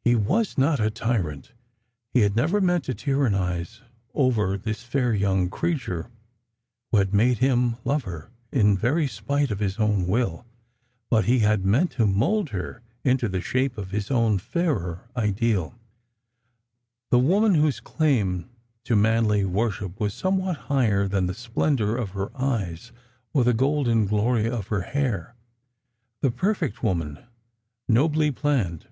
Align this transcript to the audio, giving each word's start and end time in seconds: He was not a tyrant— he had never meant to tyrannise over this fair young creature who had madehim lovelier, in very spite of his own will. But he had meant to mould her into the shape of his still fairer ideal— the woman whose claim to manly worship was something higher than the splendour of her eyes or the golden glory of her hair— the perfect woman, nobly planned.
He 0.00 0.16
was 0.16 0.58
not 0.58 0.80
a 0.80 0.90
tyrant— 0.90 1.52
he 2.14 2.22
had 2.22 2.34
never 2.34 2.60
meant 2.60 2.82
to 2.86 2.94
tyrannise 2.96 3.82
over 4.12 4.58
this 4.58 4.82
fair 4.82 5.14
young 5.14 5.48
creature 5.48 6.10
who 6.90 6.98
had 6.98 7.12
madehim 7.12 7.76
lovelier, 7.84 8.32
in 8.50 8.76
very 8.76 9.06
spite 9.06 9.52
of 9.52 9.60
his 9.60 9.78
own 9.78 10.08
will. 10.08 10.44
But 11.10 11.26
he 11.26 11.38
had 11.46 11.64
meant 11.64 11.92
to 11.92 12.08
mould 12.08 12.48
her 12.48 12.82
into 13.04 13.28
the 13.28 13.40
shape 13.40 13.78
of 13.78 13.92
his 13.92 14.06
still 14.06 14.36
fairer 14.38 15.08
ideal— 15.16 15.78
the 17.12 17.20
woman 17.20 17.54
whose 17.54 17.78
claim 17.78 18.50
to 18.82 18.96
manly 18.96 19.44
worship 19.44 20.00
was 20.00 20.12
something 20.12 20.54
higher 20.54 21.06
than 21.06 21.28
the 21.28 21.34
splendour 21.34 21.94
of 21.96 22.10
her 22.18 22.32
eyes 22.36 22.90
or 23.32 23.44
the 23.44 23.54
golden 23.54 24.06
glory 24.06 24.50
of 24.50 24.66
her 24.66 24.80
hair— 24.82 25.36
the 26.20 26.32
perfect 26.32 26.82
woman, 26.82 27.20
nobly 27.86 28.32
planned. 28.32 28.88